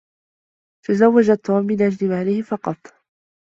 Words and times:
تزوّجتِ 0.85 1.39
توم 1.45 1.63
من 1.65 1.81
أجل 1.81 2.09
ماله 2.09 2.41
فقط. 2.41 2.77